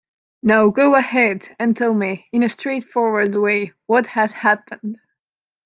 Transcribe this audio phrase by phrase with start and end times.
[0.41, 4.97] Now go ahead and tell me in a straightforward way what has happened.